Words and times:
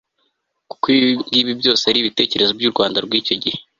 kuko 0.69 0.85
ibingibi 0.97 1.51
byose 1.59 1.83
ari 1.89 1.97
ibitekerezo 1.99 2.51
by'u 2.57 2.71
rwanda 2.73 2.97
rw'icyo 3.05 3.35
gihe 3.43 3.57